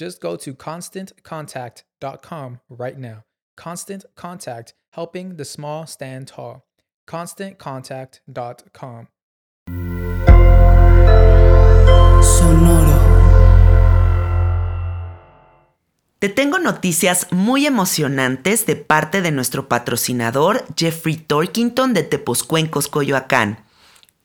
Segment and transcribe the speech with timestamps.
[0.00, 3.24] Just go to constantcontact.com right now.
[3.54, 6.64] Constant Contact, helping the small stand tall.
[7.06, 9.08] ConstantContact.com.
[12.22, 12.98] Sonoro.
[16.18, 23.66] Te tengo noticias muy emocionantes de parte de nuestro patrocinador Jeffrey Torkington de Tepozcuencos, Coyoacán.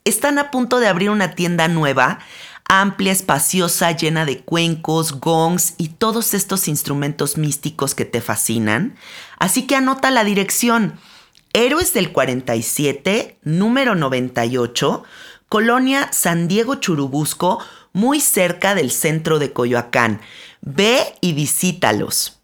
[0.06, 2.20] Están a punto de abrir una tienda nueva
[2.68, 8.96] amplia, espaciosa, llena de cuencos, gongs y todos estos instrumentos místicos que te fascinan.
[9.40, 11.00] Así que anota la dirección.
[11.54, 15.04] Héroes del 47, número 98,
[15.48, 17.60] Colonia San Diego Churubusco,
[17.94, 20.20] muy cerca del centro de Coyoacán.
[20.62, 22.42] Ve y visítalos.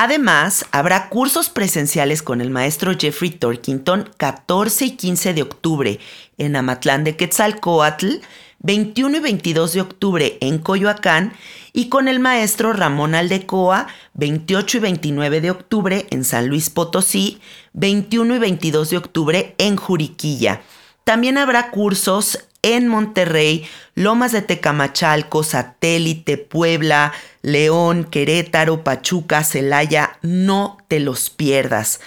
[0.00, 6.00] Además, habrá cursos presenciales con el maestro Jeffrey Torkington 14 y 15 de octubre
[6.38, 8.18] en Amatlán de Quetzalcoatl
[8.60, 11.32] 21 y 22 de octubre en Coyoacán
[11.72, 17.40] y con el maestro Ramón Aldecoa 28 y 29 de octubre en San Luis Potosí,
[17.74, 20.62] 21 y 22 de octubre en Juriquilla.
[21.04, 30.18] También habrá cursos en Monterrey, Lomas de Tecamachalco, Satélite, Puebla, León, Querétaro, Pachuca, Celaya.
[30.22, 32.00] No te los pierdas.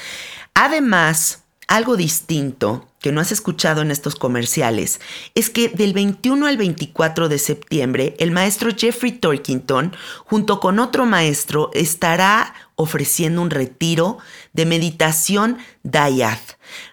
[0.53, 5.01] Además, algo distinto que no has escuchado en estos comerciales
[5.35, 9.94] es que del 21 al 24 de septiembre el maestro Jeffrey Torkington
[10.25, 14.19] junto con otro maestro estará ofreciendo un retiro
[14.53, 16.39] de meditación Dayat.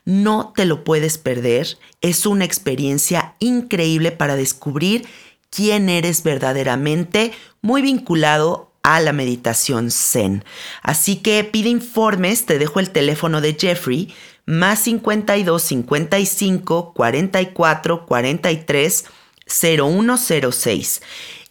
[0.05, 5.07] No te lo puedes perder, es una experiencia increíble para descubrir
[5.51, 7.33] quién eres verdaderamente,
[7.63, 10.45] muy vinculado a la meditación zen.
[10.83, 14.15] Así que pide informes, te dejo el teléfono de Jeffrey
[14.49, 19.05] más 52 55 44 43
[19.47, 21.03] 0106.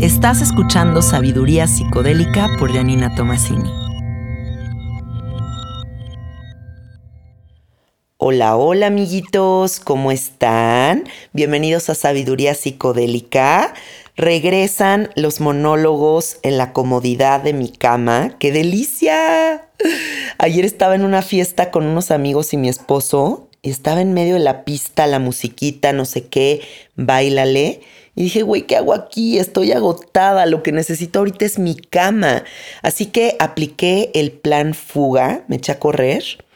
[0.00, 3.87] Estás escuchando Sabiduría Psicodélica por Janina Tomasini.
[8.20, 11.04] Hola, hola amiguitos, ¿cómo están?
[11.32, 13.72] Bienvenidos a Sabiduría Psicodélica.
[14.16, 18.36] Regresan los monólogos en la comodidad de mi cama.
[18.40, 19.68] ¡Qué delicia!
[20.38, 23.48] Ayer estaba en una fiesta con unos amigos y mi esposo.
[23.62, 26.62] Y estaba en medio de la pista, la musiquita, no sé qué,
[26.96, 27.82] bailale.
[28.16, 29.38] Y dije, güey, ¿qué hago aquí?
[29.38, 30.44] Estoy agotada.
[30.46, 32.42] Lo que necesito ahorita es mi cama.
[32.82, 36.47] Así que apliqué el plan fuga, me eché a correr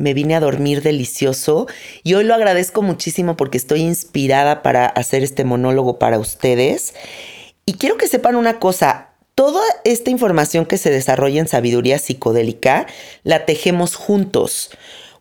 [0.00, 1.66] me vine a dormir delicioso
[2.02, 6.94] y hoy lo agradezco muchísimo porque estoy inspirada para hacer este monólogo para ustedes.
[7.66, 12.86] Y quiero que sepan una cosa, toda esta información que se desarrolla en sabiduría psicodélica
[13.24, 14.70] la tejemos juntos.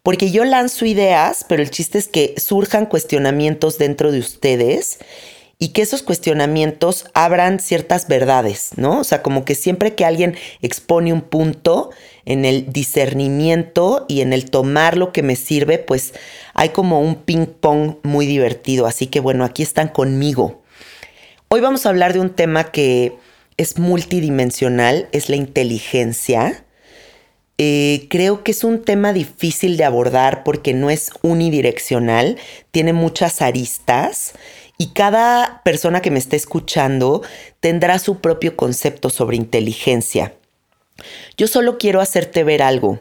[0.02, 5.00] Porque yo lanzo ideas, pero el chiste es que surjan cuestionamientos dentro de ustedes
[5.62, 9.02] y que esos cuestionamientos abran ciertas verdades, ¿no?
[9.02, 11.90] O sea, como que siempre que alguien expone un punto
[12.24, 16.14] en el discernimiento y en el tomar lo que me sirve, pues
[16.54, 18.88] hay como un ping pong muy divertido.
[18.88, 20.62] Así que bueno, aquí están conmigo.
[21.50, 23.18] Hoy vamos a hablar de un tema que
[23.58, 26.64] es multidimensional, es la inteligencia.
[27.58, 32.38] Eh, creo que es un tema difícil de abordar porque no es unidireccional,
[32.72, 34.34] tiene muchas aristas
[34.82, 37.22] y cada persona que me esté escuchando
[37.60, 40.34] tendrá su propio concepto sobre inteligencia.
[41.38, 43.00] Yo solo quiero hacerte ver algo.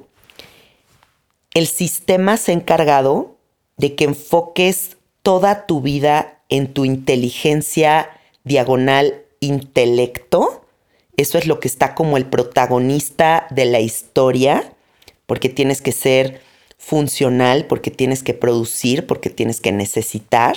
[1.54, 3.36] El sistema se ha encargado
[3.76, 8.10] de que enfoques toda tu vida en tu inteligencia
[8.42, 10.64] diagonal intelecto.
[11.16, 14.72] Eso es lo que está como el protagonista de la historia,
[15.26, 16.40] porque tienes que ser
[16.76, 20.56] funcional, porque tienes que producir, porque tienes que necesitar.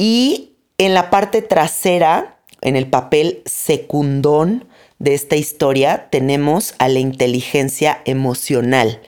[0.00, 4.64] Y en la parte trasera, en el papel secundón
[4.98, 9.02] de esta historia, tenemos a la inteligencia emocional,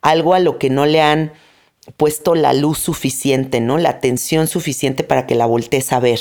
[0.00, 1.34] algo a lo que no le han
[1.98, 3.76] puesto la luz suficiente, ¿no?
[3.76, 6.20] La atención suficiente para que la voltees a ver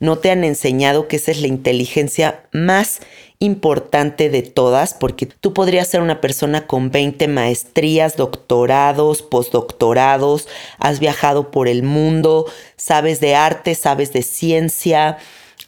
[0.00, 3.00] no te han enseñado que esa es la inteligencia más
[3.38, 10.48] importante de todas, porque tú podrías ser una persona con 20 maestrías, doctorados, postdoctorados,
[10.78, 12.46] has viajado por el mundo,
[12.76, 15.18] sabes de arte, sabes de ciencia,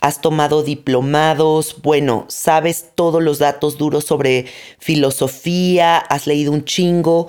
[0.00, 4.46] has tomado diplomados, bueno, sabes todos los datos duros sobre
[4.78, 7.28] filosofía, has leído un chingo,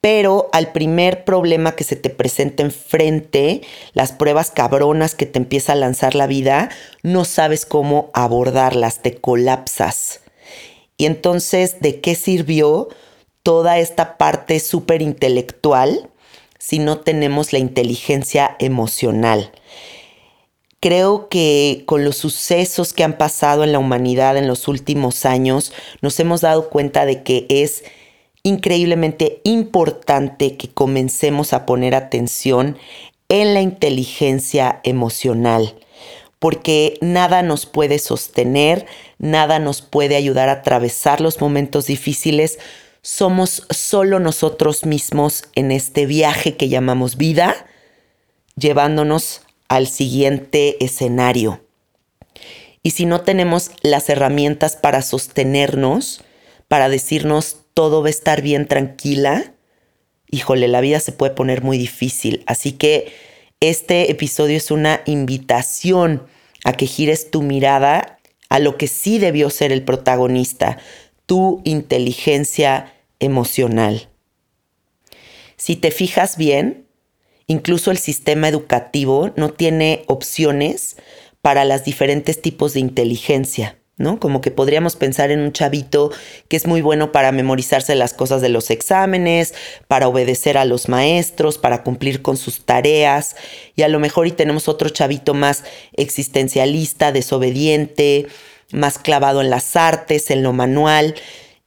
[0.00, 3.62] pero al primer problema que se te presenta enfrente,
[3.94, 6.70] las pruebas cabronas que te empieza a lanzar la vida,
[7.02, 10.20] no sabes cómo abordarlas, te colapsas.
[10.96, 12.88] Y entonces, ¿de qué sirvió
[13.42, 16.10] toda esta parte súper intelectual
[16.58, 19.50] si no tenemos la inteligencia emocional?
[20.80, 25.72] Creo que con los sucesos que han pasado en la humanidad en los últimos años,
[26.02, 27.82] nos hemos dado cuenta de que es
[28.42, 32.78] increíblemente importante que comencemos a poner atención
[33.28, 35.74] en la inteligencia emocional,
[36.38, 38.86] porque nada nos puede sostener,
[39.18, 42.58] nada nos puede ayudar a atravesar los momentos difíciles.
[43.02, 47.66] Somos solo nosotros mismos en este viaje que llamamos vida,
[48.56, 51.60] llevándonos al siguiente escenario.
[52.82, 56.22] Y si no tenemos las herramientas para sostenernos,
[56.68, 59.54] para decirnos todo va a estar bien tranquila,
[60.28, 62.42] híjole, la vida se puede poner muy difícil.
[62.48, 63.12] Así que
[63.60, 66.26] este episodio es una invitación
[66.64, 70.78] a que gires tu mirada a lo que sí debió ser el protagonista,
[71.26, 74.08] tu inteligencia emocional.
[75.56, 76.88] Si te fijas bien,
[77.46, 80.96] incluso el sistema educativo no tiene opciones
[81.42, 83.78] para los diferentes tipos de inteligencia.
[83.98, 84.18] ¿No?
[84.18, 86.10] Como que podríamos pensar en un chavito
[86.48, 89.54] que es muy bueno para memorizarse las cosas de los exámenes,
[89.88, 93.36] para obedecer a los maestros, para cumplir con sus tareas,
[93.76, 95.64] y a lo mejor y tenemos otro chavito más
[95.94, 98.28] existencialista, desobediente,
[98.72, 101.14] más clavado en las artes, en lo manual,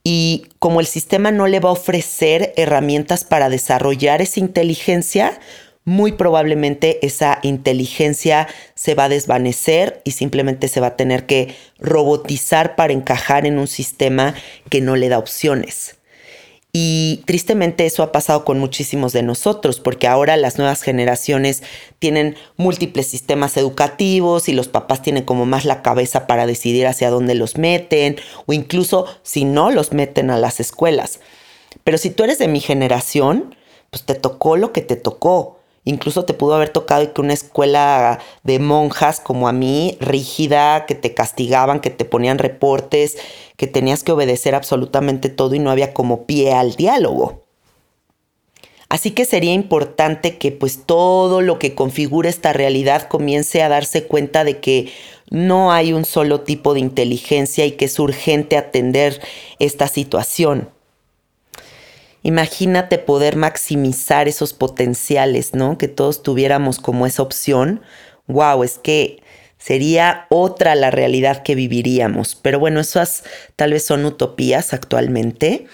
[0.03, 5.39] y como el sistema no le va a ofrecer herramientas para desarrollar esa inteligencia,
[5.83, 11.55] muy probablemente esa inteligencia se va a desvanecer y simplemente se va a tener que
[11.79, 14.35] robotizar para encajar en un sistema
[14.69, 15.95] que no le da opciones.
[16.73, 21.63] Y tristemente eso ha pasado con muchísimos de nosotros, porque ahora las nuevas generaciones
[21.99, 27.09] tienen múltiples sistemas educativos y los papás tienen como más la cabeza para decidir hacia
[27.09, 31.19] dónde los meten o incluso si no los meten a las escuelas.
[31.83, 33.55] Pero si tú eres de mi generación,
[33.89, 35.60] pues te tocó lo que te tocó.
[35.83, 40.93] Incluso te pudo haber tocado que una escuela de monjas como a mí, rígida, que
[40.93, 43.17] te castigaban, que te ponían reportes,
[43.57, 47.41] que tenías que obedecer absolutamente todo y no había como pie al diálogo.
[48.89, 54.03] Así que sería importante que pues todo lo que configura esta realidad comience a darse
[54.03, 54.91] cuenta de que
[55.29, 59.21] no hay un solo tipo de inteligencia y que es urgente atender
[59.59, 60.69] esta situación.
[62.23, 65.77] Imagínate poder maximizar esos potenciales, ¿no?
[65.77, 67.81] Que todos tuviéramos como esa opción.
[68.27, 69.21] Wow, es que
[69.57, 72.35] sería otra la realidad que viviríamos.
[72.35, 73.23] Pero bueno, esas
[73.55, 75.65] tal vez son utopías actualmente.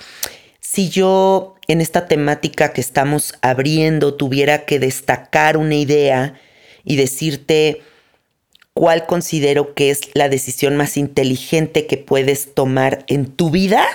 [0.60, 6.40] Si yo en esta temática que estamos abriendo tuviera que destacar una idea
[6.84, 7.82] y decirte
[8.74, 13.86] cuál considero que es la decisión más inteligente que puedes tomar en tu vida,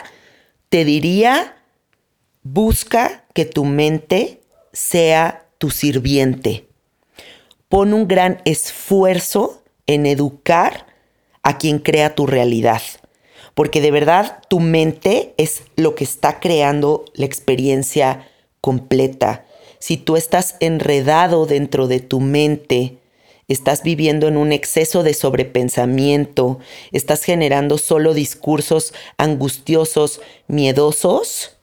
[0.68, 1.56] te diría,
[2.42, 4.40] busca que tu mente
[4.72, 6.66] sea tu sirviente.
[7.68, 10.87] Pon un gran esfuerzo en educar
[11.42, 12.82] a quien crea tu realidad
[13.54, 18.28] porque de verdad tu mente es lo que está creando la experiencia
[18.61, 19.44] completa.
[19.78, 22.99] Si tú estás enredado dentro de tu mente,
[23.49, 26.61] estás viviendo en un exceso de sobrepensamiento,
[26.92, 31.56] estás generando solo discursos angustiosos, miedosos,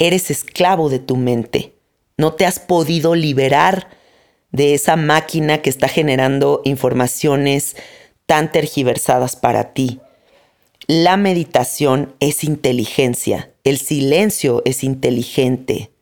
[0.00, 1.74] eres esclavo de tu mente.
[2.16, 3.88] No te has podido liberar
[4.50, 7.76] de esa máquina que está generando informaciones
[8.26, 10.00] tan tergiversadas para ti.
[10.88, 15.92] La meditación es inteligencia, el silencio es inteligente.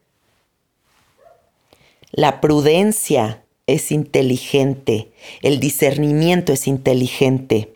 [2.13, 5.13] La prudencia es inteligente,
[5.43, 7.75] el discernimiento es inteligente.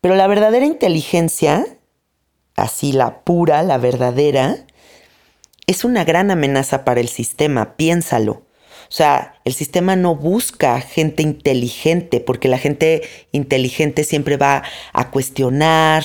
[0.00, 1.66] Pero la verdadera inteligencia,
[2.56, 4.66] así la pura, la verdadera,
[5.68, 8.32] es una gran amenaza para el sistema, piénsalo.
[8.32, 14.62] O sea, el sistema no busca gente inteligente, porque la gente inteligente siempre va
[14.94, 16.04] a cuestionar,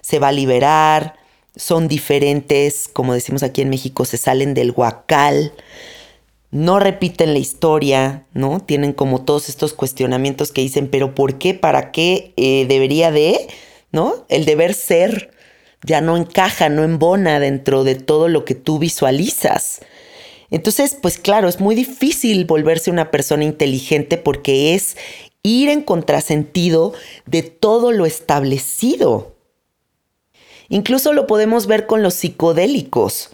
[0.00, 1.14] se va a liberar,
[1.54, 5.52] son diferentes, como decimos aquí en México, se salen del huacal,
[6.50, 8.58] no repiten la historia, ¿no?
[8.58, 11.54] Tienen como todos estos cuestionamientos que dicen, pero ¿por qué?
[11.54, 13.46] ¿Para qué eh, debería de?
[13.92, 14.26] ¿No?
[14.28, 15.30] El deber ser
[15.84, 19.80] ya no encaja, no embona dentro de todo lo que tú visualizas.
[20.50, 24.96] Entonces, pues claro, es muy difícil volverse una persona inteligente porque es
[25.42, 26.92] ir en contrasentido
[27.26, 29.36] de todo lo establecido.
[30.68, 33.30] Incluso lo podemos ver con los psicodélicos.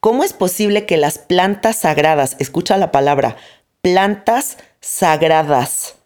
[0.00, 3.36] ¿Cómo es posible que las plantas sagradas, escucha la palabra,
[3.80, 5.96] plantas sagradas,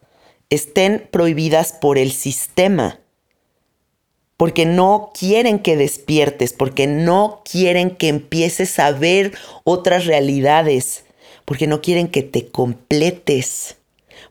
[0.49, 3.01] estén prohibidas por el sistema?
[4.41, 11.05] Porque no quieren que despiertes, porque no quieren que empieces a ver otras realidades,
[11.45, 13.77] porque no quieren que te completes,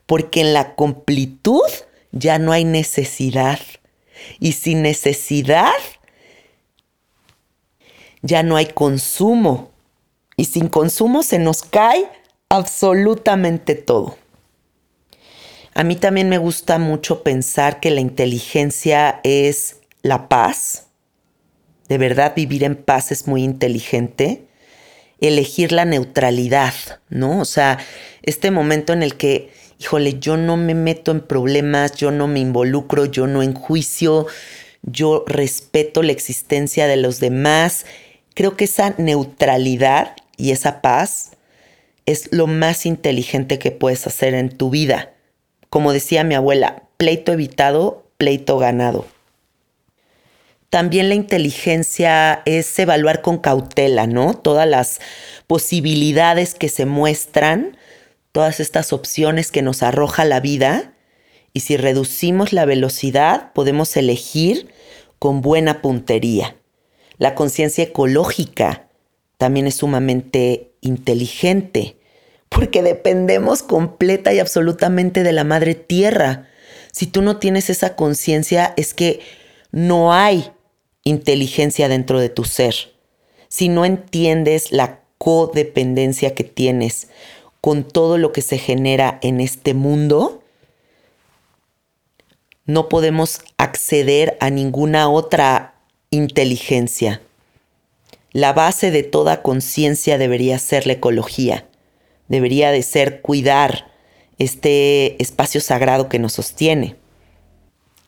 [0.06, 1.62] porque en la completud
[2.10, 3.60] ya no hay necesidad.
[4.40, 5.70] Y sin necesidad
[8.20, 9.70] ya no hay consumo.
[10.36, 12.08] Y sin consumo se nos cae
[12.48, 14.16] absolutamente todo.
[15.72, 20.86] A mí también me gusta mucho pensar que la inteligencia es la paz.
[21.88, 24.46] De verdad vivir en paz es muy inteligente.
[25.20, 26.72] Elegir la neutralidad,
[27.08, 27.40] ¿no?
[27.40, 27.78] O sea,
[28.22, 32.40] este momento en el que, híjole, yo no me meto en problemas, yo no me
[32.40, 34.26] involucro, yo no enjuicio,
[34.82, 37.84] yo respeto la existencia de los demás.
[38.34, 41.32] Creo que esa neutralidad y esa paz
[42.06, 45.12] es lo más inteligente que puedes hacer en tu vida.
[45.68, 49.06] Como decía mi abuela, pleito evitado, pleito ganado.
[50.70, 54.34] También la inteligencia es evaluar con cautela, ¿no?
[54.34, 55.00] Todas las
[55.48, 57.76] posibilidades que se muestran,
[58.30, 60.94] todas estas opciones que nos arroja la vida.
[61.52, 64.68] Y si reducimos la velocidad, podemos elegir
[65.18, 66.56] con buena puntería.
[67.18, 68.86] La conciencia ecológica
[69.38, 71.96] también es sumamente inteligente,
[72.48, 76.46] porque dependemos completa y absolutamente de la madre tierra.
[76.92, 79.20] Si tú no tienes esa conciencia, es que
[79.72, 80.52] no hay
[81.04, 82.74] inteligencia dentro de tu ser,
[83.48, 87.08] si no entiendes la codependencia que tienes
[87.60, 90.42] con todo lo que se genera en este mundo,
[92.64, 95.74] no podemos acceder a ninguna otra
[96.10, 97.20] inteligencia.
[98.32, 101.66] La base de toda conciencia debería ser la ecología,
[102.28, 103.90] debería de ser cuidar
[104.38, 106.96] este espacio sagrado que nos sostiene.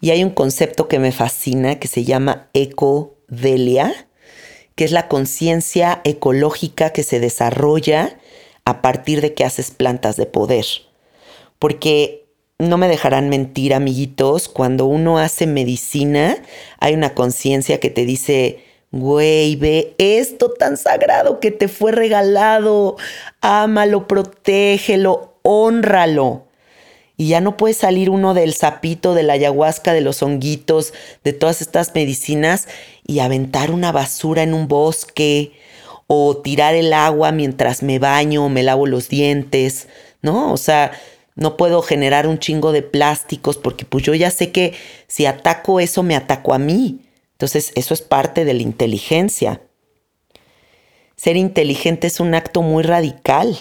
[0.03, 4.09] Y hay un concepto que me fascina que se llama ecodelia,
[4.75, 8.19] que es la conciencia ecológica que se desarrolla
[8.65, 10.67] a partir de que haces plantas de poder.
[11.61, 12.27] Porque
[12.59, 16.37] no me dejarán mentir, amiguitos, cuando uno hace medicina,
[16.81, 18.59] hay una conciencia que te dice,
[18.91, 22.97] güey, ve esto tan sagrado que te fue regalado,
[23.41, 26.49] ámalo, protégelo, honralo.
[27.23, 31.33] Y ya no puede salir uno del sapito, de la ayahuasca, de los honguitos, de
[31.33, 32.67] todas estas medicinas
[33.07, 35.53] y aventar una basura en un bosque
[36.09, 39.87] o tirar el agua mientras me baño o me lavo los dientes,
[40.21, 40.53] ¿no?
[40.53, 40.91] O sea,
[41.37, 44.75] no puedo generar un chingo de plásticos porque pues yo ya sé que
[45.07, 47.03] si ataco eso me ataco a mí.
[47.35, 49.63] Entonces eso es parte de la inteligencia.
[51.15, 53.59] Ser inteligente es un acto muy radical.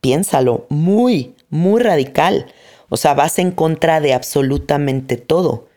[0.00, 2.46] Piénsalo, muy, muy radical.
[2.88, 5.68] O sea, vas en contra de absolutamente todo.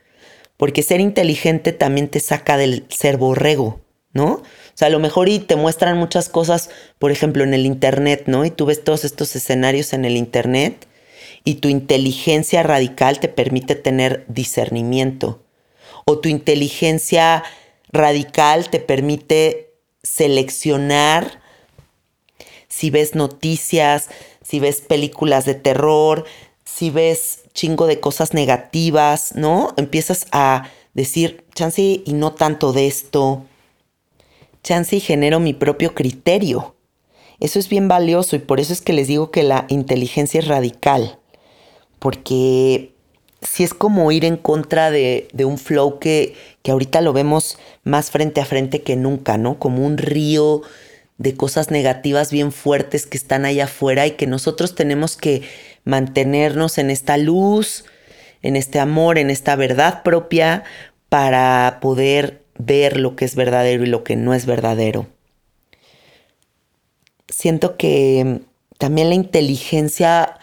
[0.58, 3.82] Porque ser inteligente también te saca del ser borrego,
[4.14, 4.26] ¿no?
[4.36, 8.24] O sea, a lo mejor y te muestran muchas cosas, por ejemplo, en el Internet,
[8.28, 8.46] ¿no?
[8.46, 10.88] Y tú ves todos estos escenarios en el Internet
[11.44, 15.44] y tu inteligencia radical te permite tener discernimiento.
[16.06, 17.44] O tu inteligencia
[17.92, 21.42] radical te permite seleccionar
[22.68, 24.10] si ves noticias,
[24.44, 26.26] si ves películas de terror,
[26.64, 29.74] si ves chingo de cosas negativas, ¿no?
[29.78, 33.44] Empiezas a decir, chance y no tanto de esto,
[34.64, 36.76] chance y genero mi propio criterio.
[37.40, 40.48] Eso es bien valioso y por eso es que les digo que la inteligencia es
[40.48, 41.20] radical,
[42.00, 42.94] porque
[43.42, 47.58] si es como ir en contra de, de un flow que, que ahorita lo vemos
[47.84, 49.60] más frente a frente que nunca, ¿no?
[49.60, 50.62] Como un río
[51.24, 55.42] de cosas negativas bien fuertes que están allá afuera y que nosotros tenemos que
[55.86, 57.86] mantenernos en esta luz,
[58.42, 60.66] en este amor, en esta verdad propia
[61.08, 65.08] para poder ver lo que es verdadero y lo que no es verdadero.
[67.30, 68.42] Siento que
[68.78, 70.40] también la inteligencia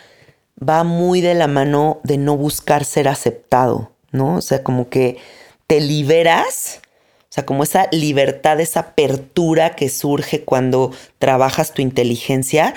[0.66, 4.36] va muy de la mano de no buscar ser aceptado, ¿no?
[4.36, 5.18] O sea, como que
[5.66, 6.80] te liberas
[7.30, 12.74] o sea, como esa libertad, esa apertura que surge cuando trabajas tu inteligencia,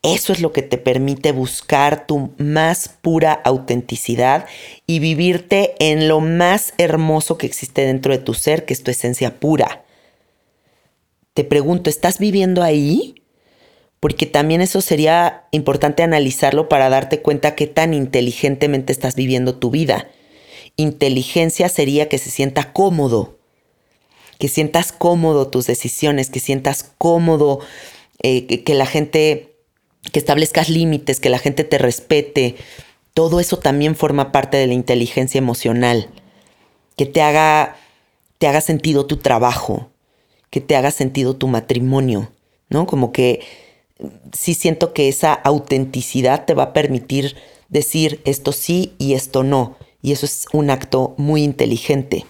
[0.00, 4.46] eso es lo que te permite buscar tu más pura autenticidad
[4.86, 8.90] y vivirte en lo más hermoso que existe dentro de tu ser, que es tu
[8.90, 9.84] esencia pura.
[11.34, 13.16] Te pregunto, ¿estás viviendo ahí?
[14.00, 19.70] Porque también eso sería importante analizarlo para darte cuenta qué tan inteligentemente estás viviendo tu
[19.70, 20.08] vida.
[20.76, 23.41] Inteligencia sería que se sienta cómodo,
[24.38, 27.60] que sientas cómodo tus decisiones, que sientas cómodo,
[28.22, 29.56] eh, que, la gente,
[30.12, 32.56] que establezcas límites, que la gente te respete.
[33.14, 36.08] Todo eso también forma parte de la inteligencia emocional.
[36.96, 37.76] Que te haga,
[38.38, 39.90] te haga sentido tu trabajo,
[40.50, 42.30] que te haga sentido tu matrimonio,
[42.68, 42.86] ¿no?
[42.86, 43.40] Como que
[44.32, 47.36] sí siento que esa autenticidad te va a permitir
[47.68, 49.76] decir esto sí y esto no.
[50.02, 52.26] Y eso es un acto muy inteligente.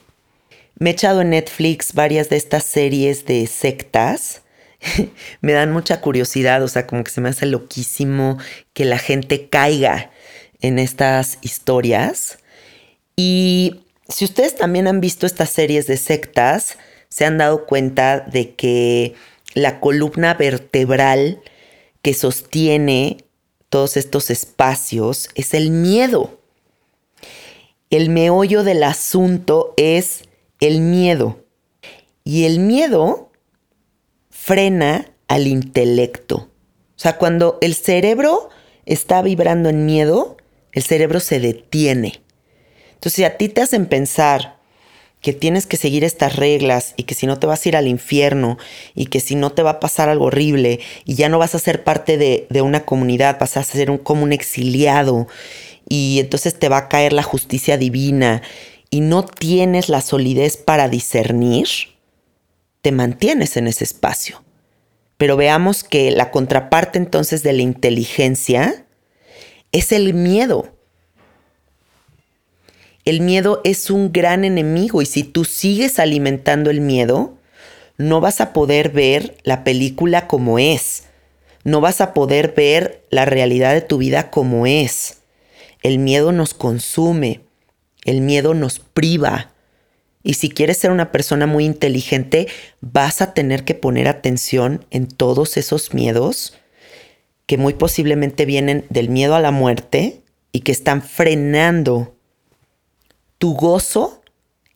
[0.83, 4.43] Me he echado en Netflix varias de estas series de sectas.
[5.41, 8.39] me dan mucha curiosidad, o sea, como que se me hace loquísimo
[8.73, 10.11] que la gente caiga
[10.61, 12.39] en estas historias.
[13.15, 18.57] Y si ustedes también han visto estas series de sectas, se han dado cuenta de
[18.57, 19.15] que
[19.55, 21.43] la columna vertebral
[22.03, 23.19] que sostiene
[23.69, 26.41] todos estos espacios es el miedo.
[27.89, 30.25] El meollo del asunto es
[30.63, 31.45] el miedo.
[32.25, 33.31] Y el miedo
[34.31, 36.37] frena al intelecto.
[36.37, 38.49] O sea, cuando el cerebro
[38.87, 40.37] está vibrando en miedo,
[40.73, 42.23] el cerebro se detiene.
[42.95, 44.61] Entonces, si a ti te hacen pensar
[45.21, 47.87] que tienes que seguir estas reglas y que si no te vas a ir al
[47.89, 48.59] infierno
[48.95, 51.61] y que si no te va a pasar algo horrible y ya no vas a
[51.61, 55.29] ser parte de, de una comunidad, vas a ser un, como un exiliado
[55.89, 58.43] y entonces te va a caer la justicia divina
[58.93, 61.67] y no tienes la solidez para discernir,
[62.83, 64.45] te mantienes en ese espacio.
[65.17, 68.85] Pero veamos que la contraparte entonces de la inteligencia
[69.73, 70.75] es el miedo.
[73.07, 77.39] El miedo es un gran enemigo y si tú sigues alimentando el miedo,
[77.97, 81.05] no vas a poder ver la película como es.
[81.65, 85.21] No vas a poder ver la realidad de tu vida como es.
[85.83, 87.41] El miedo nos consume,
[88.05, 89.53] el miedo nos priva.
[90.23, 92.49] Y si quieres ser una persona muy inteligente,
[92.81, 96.59] vas a tener que poner atención en todos esos miedos
[97.47, 102.15] que muy posiblemente vienen del miedo a la muerte y que están frenando
[103.39, 104.23] tu gozo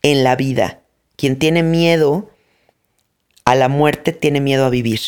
[0.03, 0.81] en la vida.
[1.17, 2.31] Quien tiene miedo
[3.45, 5.01] a la muerte tiene miedo a vivir.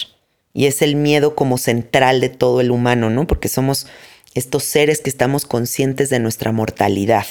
[0.55, 3.27] Y es el miedo como central de todo el humano, ¿no?
[3.27, 3.87] Porque somos
[4.35, 7.27] estos seres que estamos conscientes de nuestra mortalidad.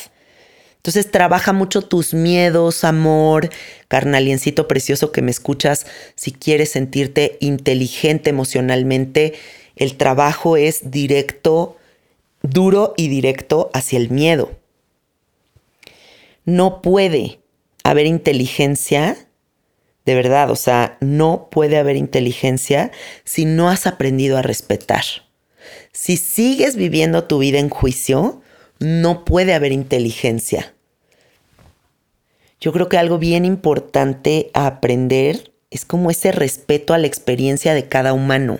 [0.87, 3.49] Entonces trabaja mucho tus miedos, amor,
[3.89, 5.85] carnaliencito precioso que me escuchas.
[6.15, 9.33] Si quieres sentirte inteligente emocionalmente,
[9.75, 11.75] el trabajo es directo,
[12.41, 14.55] duro y directo hacia el miedo.
[16.45, 17.41] No puede
[17.83, 19.17] haber inteligencia,
[20.05, 22.93] de verdad, o sea, no puede haber inteligencia
[23.25, 25.03] si no has aprendido a respetar.
[25.91, 28.41] Si sigues viviendo tu vida en juicio,
[28.79, 30.75] no puede haber inteligencia.
[32.59, 37.73] Yo creo que algo bien importante a aprender es como ese respeto a la experiencia
[37.73, 38.59] de cada humano,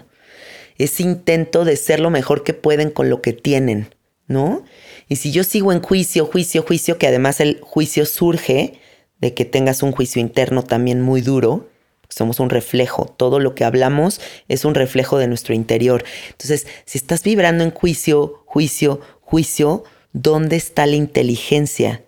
[0.78, 3.96] ese intento de ser lo mejor que pueden con lo que tienen,
[4.28, 4.64] ¿no?
[5.08, 8.80] Y si yo sigo en juicio, juicio, juicio, que además el juicio surge
[9.20, 11.70] de que tengas un juicio interno también muy duro,
[12.10, 16.04] somos un reflejo, todo lo que hablamos es un reflejo de nuestro interior.
[16.32, 19.84] Entonces, si estás vibrando en juicio, juicio, juicio,
[20.14, 22.04] ¿dónde está la inteligencia?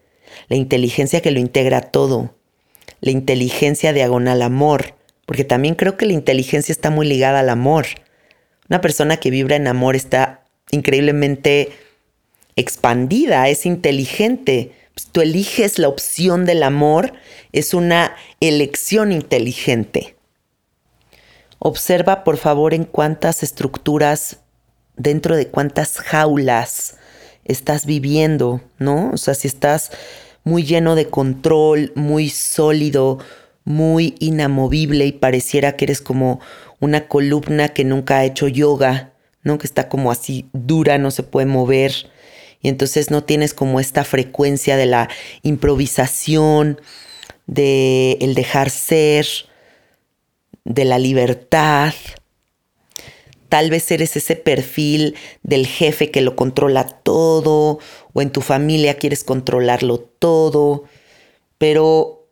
[0.50, 2.36] La inteligencia que lo integra todo,
[3.02, 7.86] la inteligencia diagonal amor, porque también creo que la inteligencia está muy ligada al amor.
[8.68, 11.72] Una persona que vibra en amor está increíblemente
[12.56, 14.74] expandida, es inteligente.
[14.94, 17.14] Pues, tú eliges la opción del amor,
[17.52, 20.16] es una elección inteligente.
[21.60, 24.40] Observa por favor en cuántas estructuras,
[24.98, 26.98] dentro de cuántas jaulas
[27.46, 29.12] estás viviendo, ¿no?
[29.12, 29.92] O sea, si estás
[30.44, 33.20] muy lleno de control, muy sólido,
[33.64, 36.40] muy inamovible y pareciera que eres como
[36.80, 39.58] una columna que nunca ha hecho yoga, ¿no?
[39.58, 41.94] Que está como así dura, no se puede mover.
[42.62, 45.10] Y entonces no tienes como esta frecuencia de la
[45.44, 46.82] improvisación,
[47.48, 49.26] de el dejar ser,
[50.66, 51.94] de la libertad.
[53.50, 57.80] Tal vez eres ese perfil del jefe que lo controla todo,
[58.14, 60.86] o en tu familia quieres controlarlo todo,
[61.58, 62.28] pero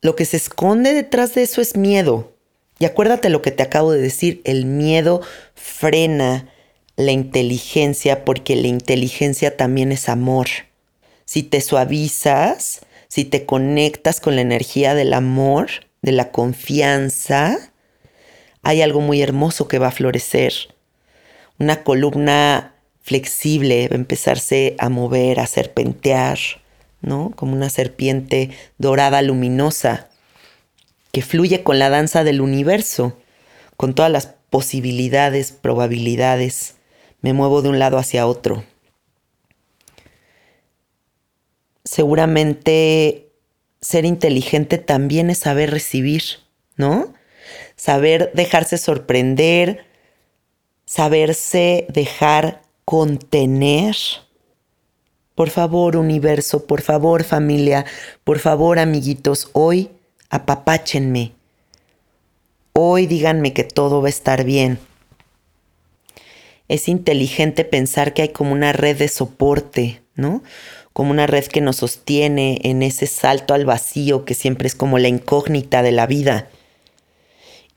[0.00, 2.32] lo que se esconde detrás de eso es miedo.
[2.78, 5.22] Y acuérdate lo que te acabo de decir, el miedo
[5.54, 6.48] frena
[6.96, 10.46] la inteligencia porque la inteligencia también es amor.
[11.24, 15.68] Si te suavizas, si te conectas con la energía del amor,
[16.02, 17.72] de la confianza,
[18.66, 20.52] hay algo muy hermoso que va a florecer.
[21.60, 26.36] Una columna flexible va a empezarse a mover, a serpentear,
[27.00, 27.30] ¿no?
[27.36, 30.08] Como una serpiente dorada luminosa
[31.12, 33.16] que fluye con la danza del universo,
[33.76, 36.74] con todas las posibilidades, probabilidades.
[37.20, 38.64] Me muevo de un lado hacia otro.
[41.84, 43.28] Seguramente
[43.80, 46.24] ser inteligente también es saber recibir,
[46.76, 47.14] ¿no?
[47.76, 49.84] Saber dejarse sorprender,
[50.86, 53.96] saberse dejar contener.
[55.34, 57.84] Por favor, universo, por favor, familia,
[58.24, 59.90] por favor, amiguitos, hoy
[60.30, 61.32] apapáchenme.
[62.72, 64.78] Hoy díganme que todo va a estar bien.
[66.68, 70.42] Es inteligente pensar que hay como una red de soporte, ¿no?
[70.92, 74.98] Como una red que nos sostiene en ese salto al vacío que siempre es como
[74.98, 76.48] la incógnita de la vida.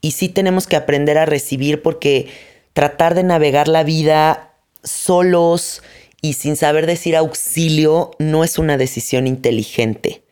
[0.02, 2.28] Y sí tenemos que aprender a recibir porque
[2.74, 5.84] tratar de navegar la vida solos
[6.22, 10.24] y sin saber decir auxilio no es una decisión inteligente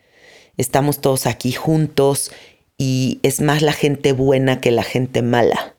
[0.58, 2.30] estamos todos aquí juntos
[2.76, 5.76] y es más la gente buena que la gente mala.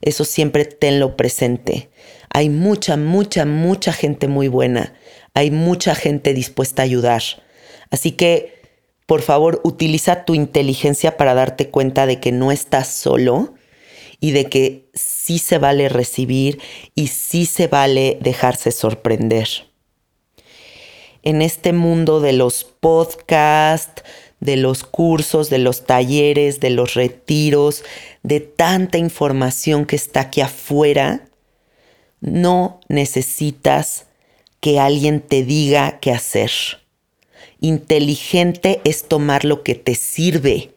[0.00, 1.90] Eso siempre tenlo presente.
[2.30, 4.94] Hay mucha, mucha, mucha gente muy buena.
[5.34, 7.22] Hay mucha gente dispuesta a ayudar.
[7.90, 8.53] Así que,
[9.06, 13.54] por favor, utiliza tu inteligencia para darte cuenta de que no estás solo
[14.20, 16.60] y de que sí se vale recibir
[16.94, 19.48] y sí se vale dejarse sorprender
[21.24, 24.04] en este mundo de los podcasts,
[24.40, 27.82] de los cursos, de los talleres, de los retiros,
[28.22, 31.26] de tanta información que está aquí afuera,
[32.20, 34.06] no necesitas
[34.60, 36.50] que alguien te diga qué hacer.
[37.60, 40.70] Inteligente es tomar lo que te sirve.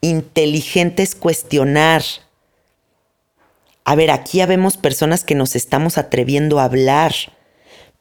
[0.00, 2.02] Inteligente es cuestionar.
[3.84, 7.12] A ver, aquí ya vemos personas que nos estamos atreviendo a hablar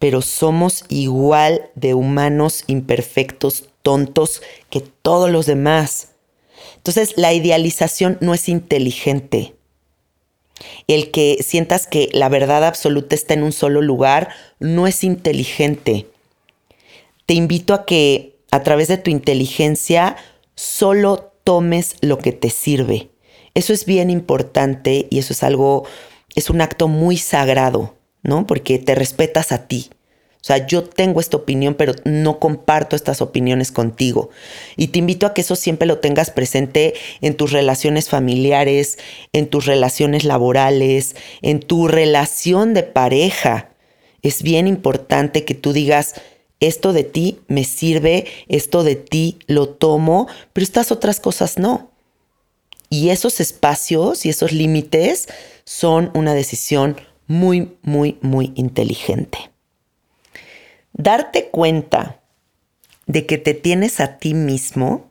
[0.04, 6.10] pero somos igual de humanos imperfectos, tontos que todos los demás.
[6.76, 9.56] Entonces la idealización no es inteligente.
[10.88, 14.28] El que sientas que la verdad absoluta está en un solo lugar
[14.60, 16.08] no es inteligente.
[17.26, 20.16] Te invito a que a través de tu inteligencia
[20.56, 23.10] solo tomes lo que te sirve.
[23.54, 25.86] Eso es bien importante y eso es algo,
[26.36, 27.96] es un acto muy sagrado.
[28.24, 28.48] ¿no?
[28.48, 29.90] Porque te respetas a ti.
[30.36, 34.30] O sea, yo tengo esta opinión, pero no comparto estas opiniones contigo.
[34.76, 38.98] Y te invito a que eso siempre lo tengas presente en tus relaciones familiares,
[39.32, 43.70] en tus relaciones laborales, en tu relación de pareja.
[44.22, 46.16] Es bien importante que tú digas,
[46.68, 51.92] esto de ti me sirve, esto de ti lo tomo, pero estas otras cosas no.
[52.90, 55.28] Y esos espacios y esos límites
[55.66, 56.96] son una decisión
[57.28, 59.52] muy, muy, muy inteligente.
[60.94, 62.22] Darte cuenta
[63.08, 65.10] de que te tienes a ti mismo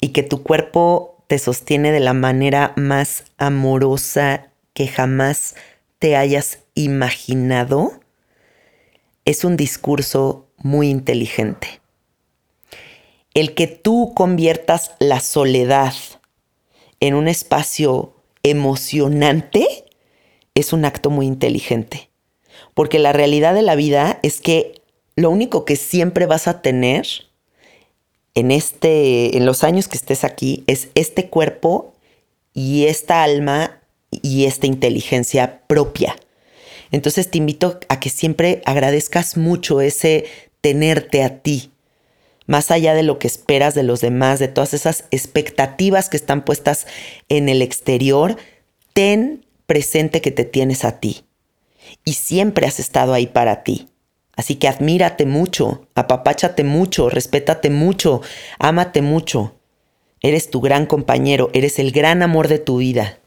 [0.00, 5.54] y que tu cuerpo te sostiene de la manera más amorosa que jamás
[5.98, 8.01] te hayas imaginado
[9.24, 11.80] es un discurso muy inteligente.
[13.34, 15.94] El que tú conviertas la soledad
[17.00, 19.66] en un espacio emocionante
[20.54, 22.10] es un acto muy inteligente.
[22.74, 24.82] Porque la realidad de la vida es que
[25.16, 27.06] lo único que siempre vas a tener
[28.34, 31.92] en este en los años que estés aquí es este cuerpo
[32.54, 33.80] y esta alma
[34.10, 36.16] y esta inteligencia propia.
[36.92, 40.26] Entonces te invito a que siempre agradezcas mucho ese
[40.60, 41.72] tenerte a ti,
[42.46, 46.44] más allá de lo que esperas de los demás, de todas esas expectativas que están
[46.44, 46.86] puestas
[47.28, 48.36] en el exterior,
[48.92, 51.24] ten presente que te tienes a ti
[52.04, 53.88] y siempre has estado ahí para ti.
[54.34, 58.22] Así que admírate mucho, apapáchate mucho, respétate mucho,
[58.58, 59.54] ámate mucho.
[60.20, 63.18] Eres tu gran compañero, eres el gran amor de tu vida.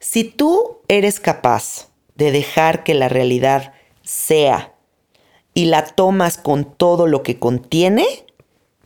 [0.00, 4.74] Si tú eres capaz de dejar que la realidad sea
[5.54, 8.06] y la tomas con todo lo que contiene,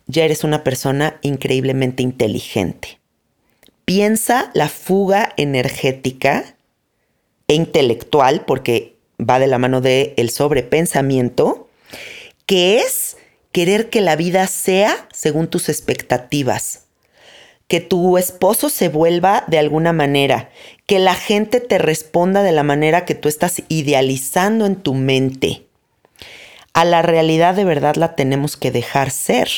[0.05, 2.99] ya eres una persona increíblemente inteligente.
[3.85, 6.55] Piensa la fuga energética
[7.47, 11.69] e intelectual, porque va de la mano del el sobrepensamiento,
[12.45, 13.17] que es
[13.51, 16.85] querer que la vida sea según tus expectativas,
[17.67, 20.49] que tu esposo se vuelva de alguna manera,
[20.87, 25.67] que la gente te responda de la manera que tú estás idealizando en tu mente.
[26.73, 29.49] A la realidad de verdad la tenemos que dejar ser.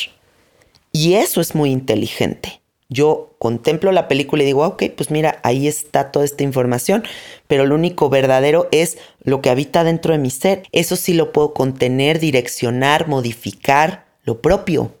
[0.92, 5.68] Y eso es muy inteligente yo contemplo la película y digo, ok, pues mira, ahí
[5.68, 7.04] está toda esta información,
[7.46, 10.64] pero lo único verdadero es lo que habita dentro de mi ser.
[10.72, 14.92] Eso sí lo puedo contener, direccionar, modificar, lo propio.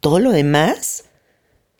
[0.00, 1.04] Todo lo demás,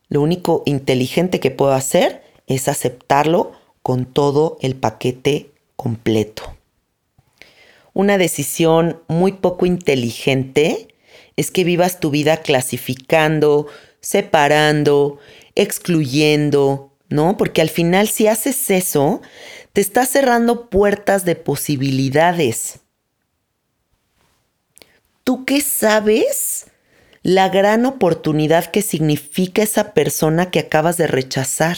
[0.09, 6.57] lo único inteligente que puedo hacer es aceptarlo con todo el paquete completo.
[7.95, 10.89] Una decisión muy poco inteligente
[11.37, 13.67] es que vivas tu vida clasificando,
[14.01, 15.19] separando,
[15.55, 17.37] excluyendo, ¿no?
[17.37, 19.21] Porque al final si haces eso,
[19.73, 22.81] te estás cerrando puertas de posibilidades.
[25.25, 26.67] ¿Tú qué sabes?
[27.23, 31.77] La gran oportunidad que significa esa persona que acabas de rechazar.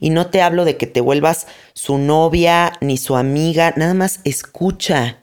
[0.00, 4.20] Y no te hablo de que te vuelvas su novia ni su amiga, nada más
[4.24, 5.18] escucha.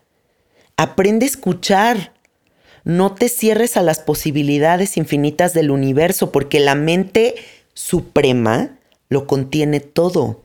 [0.78, 2.13] Aprende a escuchar.
[2.84, 7.36] No te cierres a las posibilidades infinitas del universo, porque la mente
[7.74, 8.78] suprema
[9.10, 10.43] lo contiene todo.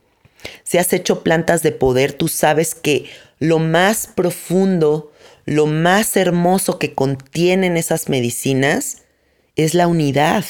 [0.65, 3.07] Si has hecho plantas de poder, tú sabes que
[3.39, 5.13] lo más profundo,
[5.45, 9.03] lo más hermoso que contienen esas medicinas
[9.57, 10.45] es la unidad.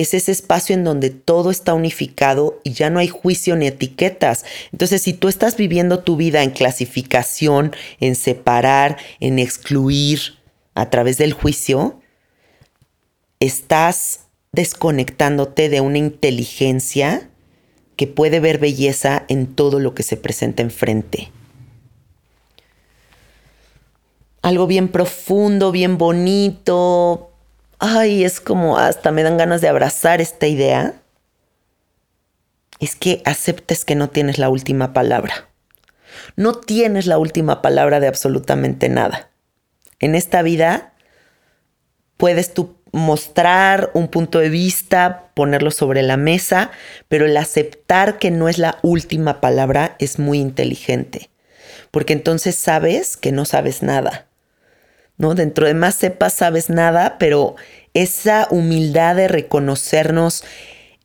[0.00, 4.46] Es ese espacio en donde todo está unificado y ya no hay juicio ni etiquetas.
[4.72, 10.38] Entonces, si tú estás viviendo tu vida en clasificación, en separar, en excluir
[10.74, 12.00] a través del juicio,
[13.40, 14.20] estás
[14.52, 17.28] desconectándote de una inteligencia
[17.96, 21.30] que puede ver belleza en todo lo que se presenta enfrente.
[24.40, 27.29] Algo bien profundo, bien bonito,
[27.80, 30.94] ay, es como hasta me dan ganas de abrazar esta idea,
[32.78, 35.48] es que aceptes que no tienes la última palabra.
[36.36, 39.30] No tienes la última palabra de absolutamente nada.
[39.98, 40.92] En esta vida
[42.16, 46.70] puedes tú mostrar un punto de vista, ponerlo sobre la mesa,
[47.08, 51.30] pero el aceptar que no es la última palabra es muy inteligente,
[51.90, 54.29] porque entonces sabes que no sabes nada.
[55.20, 55.34] ¿No?
[55.34, 57.54] Dentro de más sepas, sabes nada, pero
[57.92, 60.44] esa humildad de reconocernos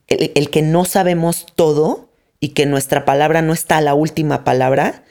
[0.06, 2.08] el, que no sabemos todo
[2.40, 5.04] y que nuestra palabra no está a la última palabra,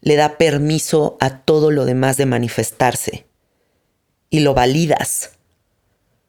[0.00, 3.26] le da permiso a todo lo demás de manifestarse.
[4.28, 5.30] Y lo validas.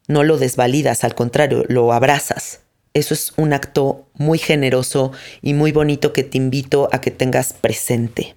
[0.07, 2.59] No lo desvalidas, al contrario, lo abrazas.
[2.93, 7.53] Eso es un acto muy generoso y muy bonito que te invito a que tengas
[7.53, 8.35] presente.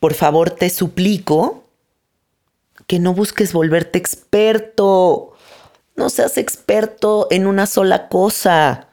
[0.00, 1.65] Por favor, te suplico
[2.86, 5.32] que no busques volverte experto.
[5.96, 8.88] No seas experto en una sola cosa.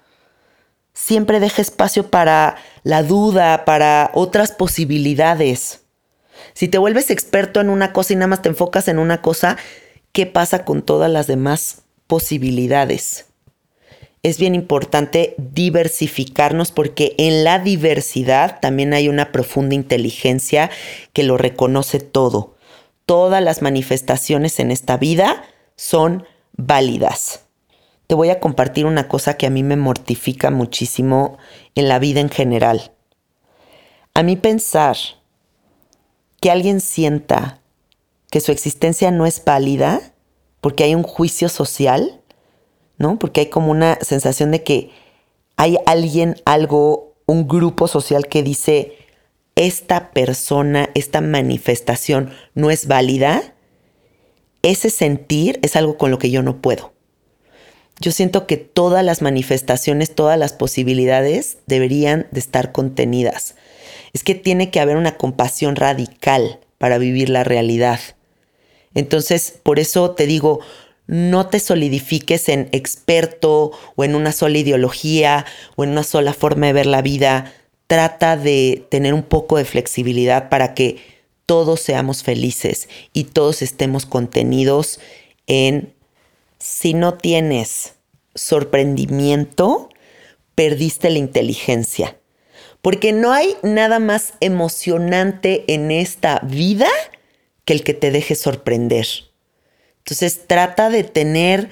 [0.93, 5.81] Siempre deja espacio para la duda, para otras posibilidades.
[6.53, 9.57] Si te vuelves experto en una cosa y nada más te enfocas en una cosa,
[10.11, 13.25] ¿qué pasa con todas las demás posibilidades?
[14.21, 20.69] Es bien importante diversificarnos porque en la diversidad también hay una profunda inteligencia
[21.11, 22.52] que lo reconoce todo
[23.13, 25.43] todas las manifestaciones en esta vida
[25.75, 27.41] son válidas.
[28.07, 31.37] te voy a compartir una cosa que a mí me mortifica muchísimo
[31.75, 32.91] en la vida en general.
[34.15, 34.97] A mí pensar
[36.41, 37.59] que alguien sienta
[38.31, 40.01] que su existencia no es válida
[40.59, 42.19] porque hay un juicio social,
[42.97, 43.19] ¿no?
[43.19, 44.89] Porque hay como una sensación de que
[45.55, 48.97] hay alguien, algo, un grupo social que dice,
[49.55, 53.53] esta persona, esta manifestación no es válida,
[54.61, 56.93] ese sentir es algo con lo que yo no puedo.
[57.99, 63.55] Yo siento que todas las manifestaciones, todas las posibilidades deberían de estar contenidas.
[64.13, 67.99] Es que tiene que haber una compasión radical para vivir la realidad.
[68.93, 70.59] Entonces, por eso te digo,
[71.07, 76.67] no te solidifiques en experto o en una sola ideología o en una sola forma
[76.67, 77.53] de ver la vida.
[77.93, 80.97] Trata de tener un poco de flexibilidad para que
[81.45, 84.99] todos seamos felices y todos estemos contenidos
[85.45, 85.93] en
[86.57, 87.93] si no tienes
[88.33, 89.89] sorprendimiento,
[90.55, 92.17] perdiste la inteligencia.
[92.81, 96.89] Porque no hay nada más emocionante en esta vida
[97.63, 99.05] que el que te deje sorprender.
[99.99, 101.69] Entonces trata de tener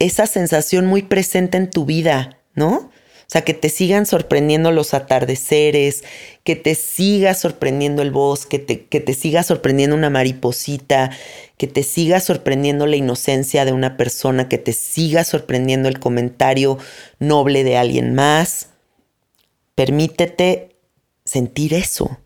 [0.00, 2.90] esa sensación muy presente en tu vida, ¿no?
[3.32, 6.04] Sea, que te sigan sorprendiendo los atardeceres,
[6.44, 11.10] que te siga sorprendiendo el bosque, que te, que te siga sorprendiendo una mariposita,
[11.56, 16.76] que te siga sorprendiendo la inocencia de una persona, que te siga sorprendiendo el comentario
[17.20, 18.68] noble de alguien más.
[19.74, 20.76] Permítete
[21.24, 22.18] sentir eso.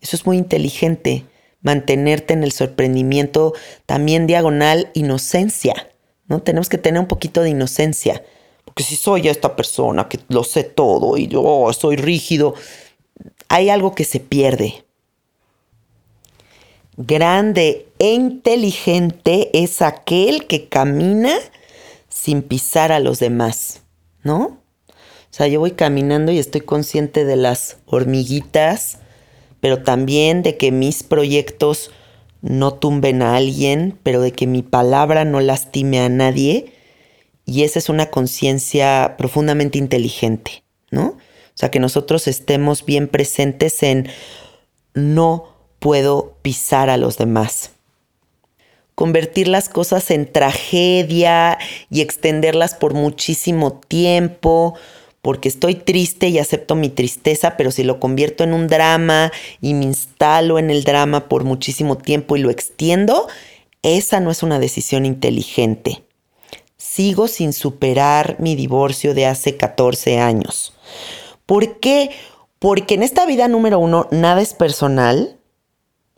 [0.00, 1.26] Eso es muy inteligente
[1.60, 3.52] mantenerte en el sorprendimiento,
[3.84, 5.90] también diagonal inocencia,
[6.26, 6.40] ¿no?
[6.40, 8.22] Tenemos que tener un poquito de inocencia,
[8.68, 12.54] porque si soy esta persona que lo sé todo y yo soy rígido,
[13.48, 14.84] hay algo que se pierde.
[16.98, 21.32] Grande e inteligente es aquel que camina
[22.10, 23.80] sin pisar a los demás,
[24.22, 24.58] ¿no?
[24.88, 28.98] O sea, yo voy caminando y estoy consciente de las hormiguitas,
[29.60, 31.90] pero también de que mis proyectos
[32.42, 36.74] no tumben a alguien, pero de que mi palabra no lastime a nadie.
[37.48, 41.06] Y esa es una conciencia profundamente inteligente, ¿no?
[41.06, 44.06] O sea, que nosotros estemos bien presentes en
[44.92, 47.70] no puedo pisar a los demás.
[48.94, 51.56] Convertir las cosas en tragedia
[51.90, 54.74] y extenderlas por muchísimo tiempo
[55.22, 59.32] porque estoy triste y acepto mi tristeza, pero si lo convierto en un drama
[59.62, 63.26] y me instalo en el drama por muchísimo tiempo y lo extiendo,
[63.82, 66.02] esa no es una decisión inteligente.
[66.98, 70.72] Sigo sin superar mi divorcio de hace 14 años.
[71.46, 72.10] ¿Por qué?
[72.58, 75.38] Porque en esta vida número uno nada es personal,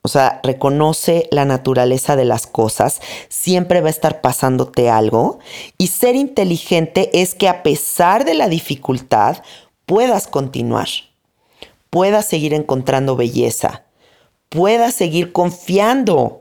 [0.01, 5.41] o sea, reconoce la naturaleza de las cosas, siempre va a estar pasándote algo.
[5.77, 9.43] Y ser inteligente es que a pesar de la dificultad,
[9.85, 10.89] puedas continuar,
[11.91, 13.85] puedas seguir encontrando belleza,
[14.49, 16.41] puedas seguir confiando.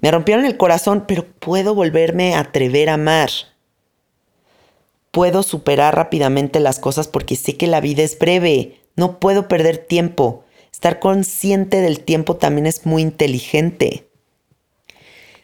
[0.00, 3.28] Me rompieron el corazón, pero puedo volverme a atrever a amar.
[5.14, 9.78] Puedo superar rápidamente las cosas porque sé que la vida es breve, no puedo perder
[9.78, 10.42] tiempo.
[10.72, 14.08] Estar consciente del tiempo también es muy inteligente.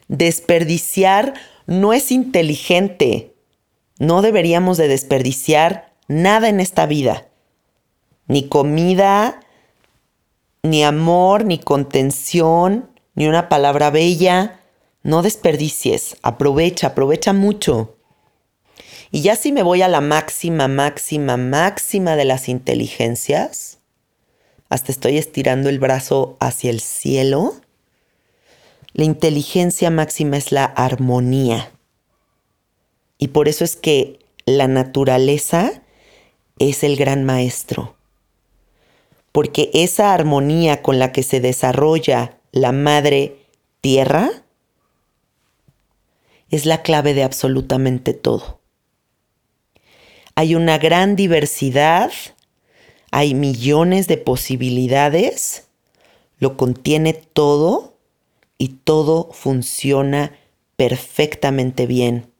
[0.08, 1.34] Desperdiciar
[1.68, 3.36] no es inteligente.
[4.00, 7.28] No deberíamos de desperdiciar nada en esta vida.
[8.26, 9.38] Ni comida,
[10.64, 14.58] ni amor, ni contención, ni una palabra bella.
[15.04, 17.99] No desperdicies, aprovecha, aprovecha mucho.
[19.10, 23.78] Y ya si me voy a la máxima, máxima, máxima de las inteligencias,
[24.68, 27.54] hasta estoy estirando el brazo hacia el cielo.
[28.92, 31.72] La inteligencia máxima es la armonía.
[33.18, 35.82] Y por eso es que la naturaleza
[36.60, 37.96] es el gran maestro.
[39.32, 43.38] Porque esa armonía con la que se desarrolla la madre
[43.80, 44.30] tierra
[46.50, 48.59] es la clave de absolutamente todo.
[50.40, 52.10] Hay una gran diversidad
[53.10, 55.64] hay millones de posibilidades,
[56.38, 57.94] lo contiene todo
[58.56, 60.32] y todo funciona
[60.76, 62.30] perfectamente bien.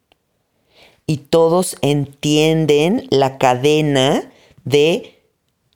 [1.05, 4.31] Y todos entienden la cadena
[4.63, 5.19] de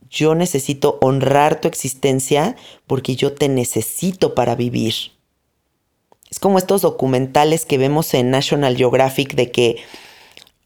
[0.09, 2.55] yo necesito honrar tu existencia
[2.87, 4.93] porque yo te necesito para vivir.
[6.31, 9.77] Es como estos documentales que vemos en National Geographic de que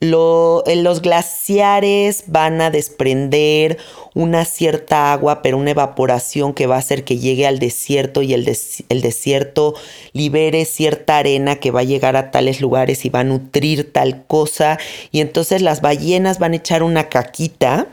[0.02, 3.78] los glaciares van a desprender
[4.14, 8.34] una cierta agua, pero una evaporación que va a hacer que llegue al desierto y
[8.34, 8.47] el,
[8.89, 9.76] el, desierto
[10.14, 14.26] libere cierta arena que va a llegar a tales lugares y va a nutrir tal
[14.26, 14.80] cosa.
[15.12, 17.88] Y entonces las ballenas van a echar una caquita,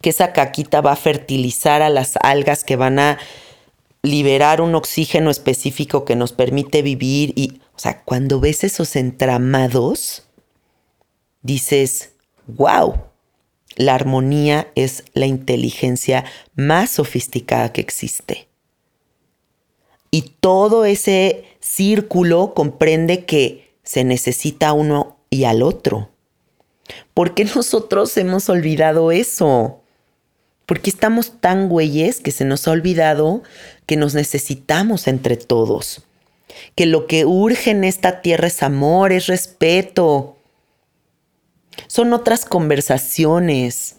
[0.00, 3.18] que esa caquita va a fertilizar a las algas que van a
[4.02, 7.32] liberar un oxígeno específico que nos permite vivir.
[7.36, 10.23] Y, o sea, cuando ves esos entramados,
[11.44, 12.10] dices,
[12.48, 12.96] wow,
[13.76, 16.24] la armonía es la inteligencia
[16.56, 18.48] más sofisticada que existe.
[20.10, 26.10] Y todo ese círculo comprende que se necesita uno y al otro.
[27.14, 29.80] ¿Por qué nosotros hemos olvidado eso?
[30.66, 33.42] ¿Por qué estamos tan güeyes que se nos ha olvidado
[33.86, 36.02] que nos necesitamos entre todos?
[36.74, 40.33] Que lo que urge en esta tierra es amor, es respeto,
[41.86, 43.96] son otras conversaciones.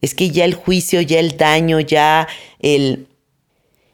[0.00, 2.26] Es que ya el juicio, ya el daño, ya
[2.58, 3.06] el,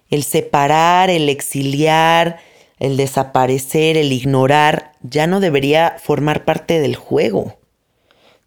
[0.09, 2.41] el separar, el exiliar,
[2.79, 7.59] el desaparecer, el ignorar, ya no debería formar parte del juego.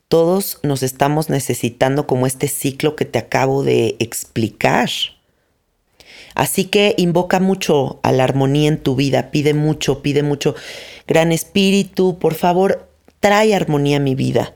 [0.08, 4.90] Todos nos estamos necesitando como este ciclo que te acabo de explicar.
[6.36, 10.56] Así que invoca mucho a la armonía en tu vida, pide mucho, pide mucho.
[11.08, 12.91] Gran Espíritu, por favor,
[13.22, 14.55] trae armonía a mi vida.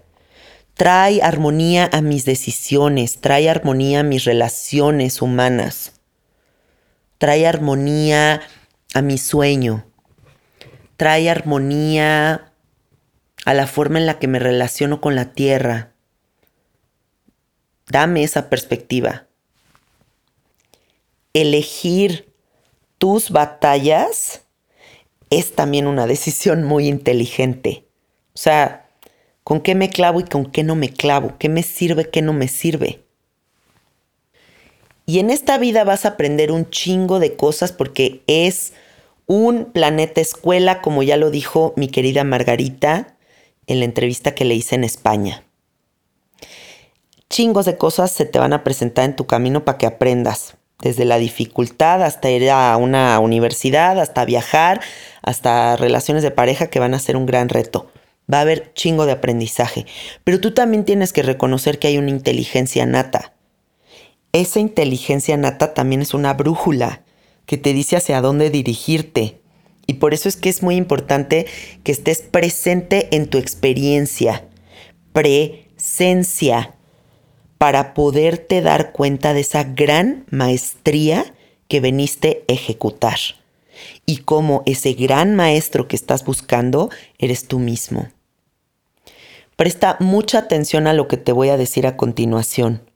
[0.73, 5.93] Trae armonía a mis decisiones, trae armonía a mis relaciones humanas.
[7.17, 8.41] Trae armonía
[8.93, 9.85] a mi sueño.
[10.97, 12.51] Trae armonía
[13.45, 15.93] a la forma en la que me relaciono con la tierra.
[17.87, 19.27] Dame esa perspectiva.
[21.33, 22.33] Elegir
[22.97, 24.41] tus batallas
[25.29, 27.84] es también una decisión muy inteligente.
[28.35, 28.89] O sea,
[29.45, 31.35] ¿con qué me clavo y con qué no me clavo?
[31.39, 32.99] ¿Qué me sirve, qué no me sirve?
[35.05, 38.73] Y en esta vida vas a aprender un chingo de cosas porque es
[39.25, 43.15] un planeta escuela, como ya lo dijo mi querida Margarita
[43.67, 45.43] en la entrevista que le hice en España.
[47.29, 51.05] Chingos de cosas se te van a presentar en tu camino para que aprendas, desde
[51.05, 54.81] la dificultad hasta ir a una universidad, hasta viajar,
[55.21, 57.89] hasta relaciones de pareja que van a ser un gran reto
[58.31, 59.85] va a haber chingo de aprendizaje.
[60.23, 63.33] Pero tú también tienes que reconocer que hay una inteligencia nata.
[64.31, 67.03] Esa inteligencia nata también es una brújula
[67.45, 69.39] que te dice hacia dónde dirigirte.
[69.87, 71.45] Y por eso es que es muy importante
[71.83, 74.45] que estés presente en tu experiencia.
[75.13, 76.73] Presencia.
[77.57, 81.33] Para poderte dar cuenta de esa gran maestría
[81.67, 83.19] que veniste a ejecutar.
[84.05, 88.09] Y cómo ese gran maestro que estás buscando eres tú mismo.
[89.55, 92.89] Presta mucha atención a lo que te voy a decir a continuación.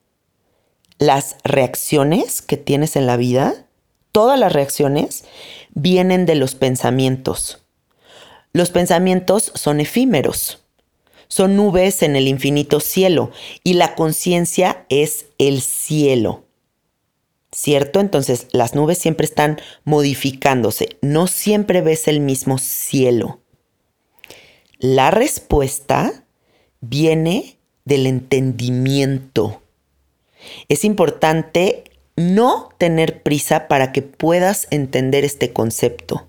[0.97, 3.65] Las reacciones que tienes en la vida,
[4.11, 5.23] todas las reacciones,
[5.73, 7.63] vienen de los pensamientos.
[8.51, 10.65] Los pensamientos son efímeros,
[11.29, 13.31] son nubes en el infinito cielo
[13.63, 16.43] y la conciencia es el cielo.
[17.51, 17.99] ¿Cierto?
[17.99, 23.39] Entonces las nubes siempre están modificándose, no siempre ves el mismo cielo.
[24.77, 26.25] La respuesta
[26.81, 29.61] viene del entendimiento.
[30.67, 31.83] Es importante
[32.15, 36.27] no tener prisa para que puedas entender este concepto.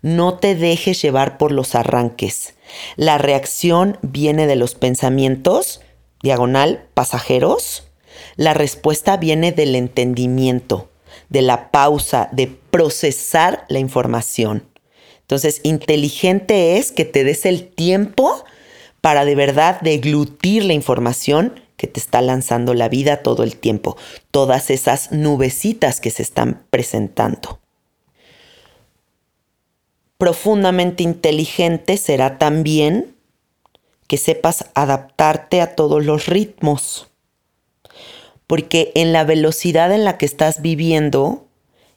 [0.00, 2.54] No te dejes llevar por los arranques.
[2.96, 5.80] La reacción viene de los pensamientos,
[6.22, 7.88] diagonal, pasajeros.
[8.36, 10.88] La respuesta viene del entendimiento,
[11.28, 14.64] de la pausa, de procesar la información.
[15.22, 18.44] Entonces, inteligente es que te des el tiempo
[19.00, 23.96] para de verdad deglutir la información que te está lanzando la vida todo el tiempo,
[24.30, 27.60] todas esas nubecitas que se están presentando.
[30.18, 33.14] Profundamente inteligente será también
[34.08, 37.08] que sepas adaptarte a todos los ritmos,
[38.48, 41.46] porque en la velocidad en la que estás viviendo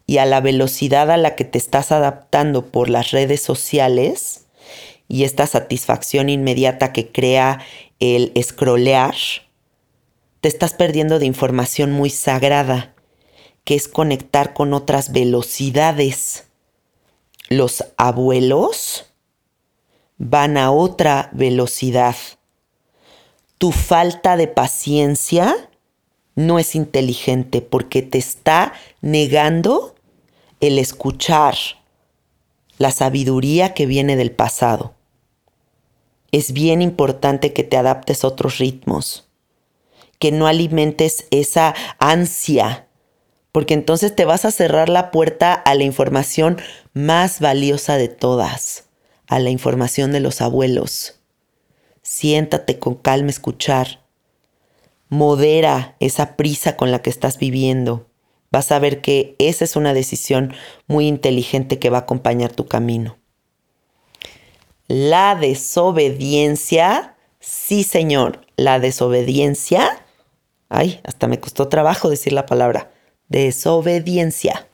[0.06, 4.46] y a la velocidad a la que te estás adaptando por las redes sociales,
[5.12, 7.60] y esta satisfacción inmediata que crea
[8.00, 9.14] el scrollear,
[10.40, 12.96] te estás perdiendo de información muy sagrada,
[13.66, 16.46] que es conectar con otras velocidades.
[17.50, 19.04] Los abuelos
[20.18, 22.16] van a otra velocidad.
[23.58, 25.70] Tu falta de paciencia
[26.36, 29.94] no es inteligente porque te está negando
[30.62, 31.56] el escuchar
[32.78, 34.96] la sabiduría que viene del pasado.
[36.32, 39.28] Es bien importante que te adaptes a otros ritmos,
[40.20, 42.88] que no alimentes esa ansia,
[43.52, 46.58] porque entonces te vas a cerrar la puerta a la información
[46.94, 48.86] más valiosa de todas,
[49.28, 51.20] a la información de los abuelos.
[52.02, 54.02] Siéntate con calma a escuchar.
[55.10, 58.08] Modera esa prisa con la que estás viviendo.
[58.52, 60.54] Vas a ver que esa es una decisión
[60.88, 63.21] muy inteligente que va a acompañar tu camino.
[64.94, 70.04] La desobediencia, sí señor, la desobediencia,
[70.68, 72.92] ay, hasta me costó trabajo decir la palabra,
[73.30, 74.68] desobediencia.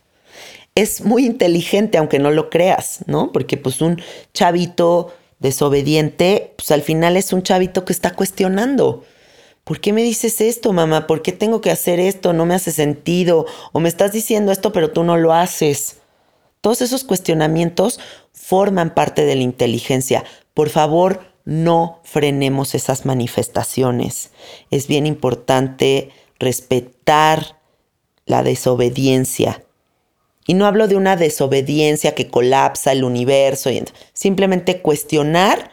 [0.73, 3.31] Es muy inteligente, aunque no lo creas, ¿no?
[3.31, 4.01] Porque pues un
[4.33, 9.03] chavito desobediente, pues al final es un chavito que está cuestionando.
[9.63, 11.05] ¿Por qué me dices esto, mamá?
[11.05, 12.33] ¿Por qué tengo que hacer esto?
[12.33, 13.45] No me hace sentido.
[13.71, 15.97] O me estás diciendo esto, pero tú no lo haces.
[16.61, 17.99] Todos esos cuestionamientos
[18.47, 20.23] forman parte de la inteligencia.
[20.53, 24.31] Por favor, no frenemos esas manifestaciones.
[24.71, 27.59] Es bien importante respetar
[28.25, 29.65] la desobediencia.
[30.45, 33.69] Y no hablo de una desobediencia que colapsa el universo,
[34.13, 35.71] simplemente cuestionar,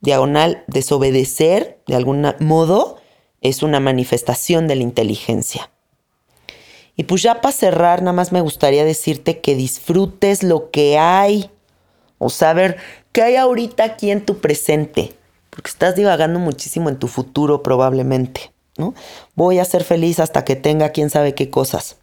[0.00, 2.96] diagonal, desobedecer de algún modo,
[3.40, 5.70] es una manifestación de la inteligencia.
[6.96, 11.50] Y pues ya para cerrar, nada más me gustaría decirte que disfrutes lo que hay
[12.20, 12.76] o saber
[13.12, 15.14] qué hay ahorita aquí en tu presente,
[15.48, 18.94] porque estás divagando muchísimo en tu futuro probablemente, ¿no?
[19.34, 21.96] Voy a ser feliz hasta que tenga quién sabe qué cosas.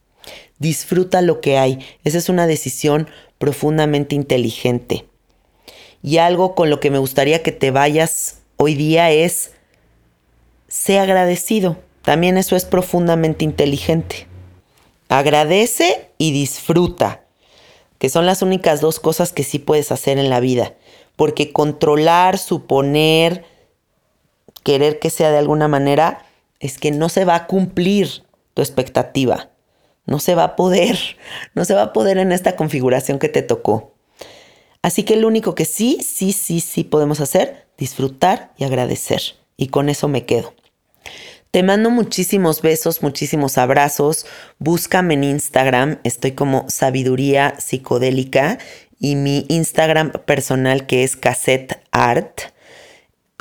[0.58, 1.86] Disfruta lo que hay.
[2.04, 3.08] Esa es una decisión
[3.38, 5.06] profundamente inteligente.
[6.02, 9.52] Y algo con lo que me gustaría que te vayas hoy día es,
[10.68, 11.78] sé agradecido.
[12.02, 14.28] También eso es profundamente inteligente.
[15.10, 17.27] Agradece y disfruta
[17.98, 20.74] que son las únicas dos cosas que sí puedes hacer en la vida.
[21.16, 23.46] Porque controlar, suponer,
[24.64, 26.26] querer que sea de alguna manera,
[26.60, 28.24] es que no se va a cumplir
[28.54, 29.50] tu expectativa.
[30.06, 30.98] No se va a poder,
[31.54, 33.94] no se va a poder en esta configuración que te tocó.
[34.82, 39.22] Así que lo único que sí, sí, sí, sí podemos hacer, disfrutar y agradecer.
[39.58, 40.54] Y con eso me quedo.
[41.52, 44.26] Te mando muchísimos besos, muchísimos abrazos.
[44.60, 48.58] Búscame en Instagram, estoy como Sabiduría Psicodélica
[49.00, 52.42] y mi Instagram personal que es Cassette Art.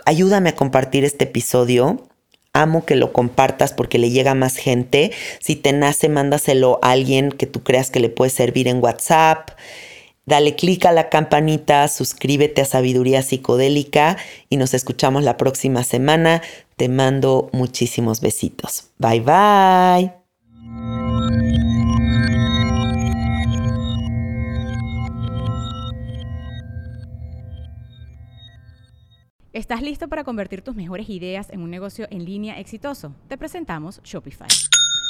[0.04, 2.06] Ayúdame a compartir este episodio.
[2.52, 5.10] Amo que lo compartas porque le llega más gente.
[5.40, 9.50] Si te nace, mándaselo a alguien que tú creas que le puede servir en WhatsApp.
[10.26, 14.16] Dale clic a la campanita, suscríbete a Sabiduría Psicodélica
[14.48, 16.42] y nos escuchamos la próxima semana.
[16.74, 18.90] Te mando muchísimos besitos.
[18.98, 20.12] Bye bye.
[29.52, 33.14] ¿Estás listo para convertir tus mejores ideas en un negocio en línea exitoso?
[33.28, 34.48] Te presentamos Shopify.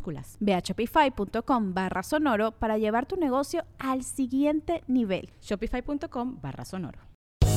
[0.00, 5.30] minúsculas Ve a shopify.com barra sonoro para llevar tu negocio al siguiente nivel.
[5.40, 6.98] Shopify.com barra sonoro.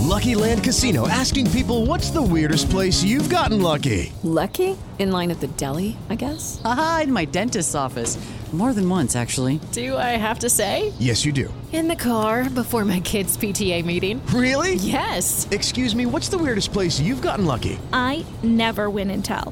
[0.02, 4.12] Lucky Land Casino asking people what's the weirdest place you've gotten lucky?
[4.24, 4.78] Lucky?
[5.00, 6.62] In line at the deli, I guess?
[6.64, 8.18] Aha, in my dentist's office.
[8.52, 9.60] More than once, actually.
[9.72, 10.94] Do I have to say?
[11.00, 11.52] Yes, you do.
[11.72, 14.22] In the car before my kids' PTA meeting.
[14.28, 14.76] Really?
[14.76, 15.48] Yes.
[15.50, 17.80] Excuse me, what's the weirdest place you've gotten lucky?
[17.91, 19.52] I never win and tell.